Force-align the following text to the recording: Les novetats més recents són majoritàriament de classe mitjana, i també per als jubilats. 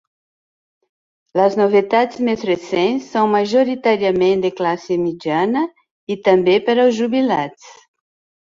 Les 1.39 1.57
novetats 1.59 2.21
més 2.29 2.45
recents 2.49 3.11
són 3.17 3.29
majoritàriament 3.35 4.41
de 4.47 4.53
classe 4.63 4.97
mitjana, 5.05 5.65
i 6.17 6.21
també 6.31 6.57
per 6.71 6.79
als 6.79 6.99
jubilats. 7.03 7.73